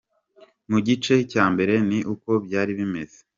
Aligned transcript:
Mu 0.69 0.77
gice 0.87 1.15
cya 1.31 1.45
mbere 1.53 1.73
ni 1.89 1.99
uko 2.13 2.29
byari 2.45 2.71
bimeze. 2.79 3.17